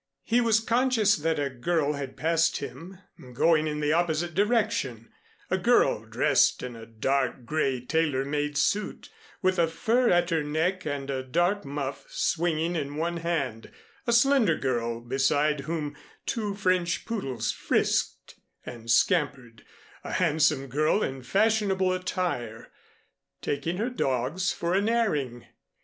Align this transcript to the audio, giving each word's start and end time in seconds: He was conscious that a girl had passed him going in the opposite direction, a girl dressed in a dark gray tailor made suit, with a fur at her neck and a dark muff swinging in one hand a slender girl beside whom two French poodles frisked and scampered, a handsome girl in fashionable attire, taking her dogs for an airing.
He 0.23 0.41
was 0.41 0.59
conscious 0.59 1.15
that 1.17 1.37
a 1.37 1.51
girl 1.51 1.93
had 1.93 2.17
passed 2.17 2.57
him 2.57 2.97
going 3.33 3.67
in 3.67 3.81
the 3.81 3.93
opposite 3.93 4.33
direction, 4.33 5.11
a 5.51 5.59
girl 5.59 6.05
dressed 6.05 6.63
in 6.63 6.75
a 6.75 6.87
dark 6.87 7.45
gray 7.45 7.81
tailor 7.85 8.25
made 8.25 8.57
suit, 8.57 9.09
with 9.43 9.59
a 9.59 9.67
fur 9.67 10.09
at 10.09 10.31
her 10.31 10.43
neck 10.43 10.87
and 10.87 11.11
a 11.11 11.21
dark 11.21 11.65
muff 11.65 12.07
swinging 12.09 12.75
in 12.75 12.95
one 12.95 13.17
hand 13.17 13.69
a 14.07 14.11
slender 14.11 14.55
girl 14.57 15.01
beside 15.01 15.59
whom 15.61 15.95
two 16.25 16.55
French 16.55 17.05
poodles 17.05 17.51
frisked 17.51 18.39
and 18.65 18.89
scampered, 18.89 19.63
a 20.03 20.13
handsome 20.13 20.65
girl 20.65 21.03
in 21.03 21.21
fashionable 21.21 21.93
attire, 21.93 22.71
taking 23.43 23.77
her 23.77 23.91
dogs 23.91 24.51
for 24.51 24.73
an 24.73 24.89
airing. 24.89 25.45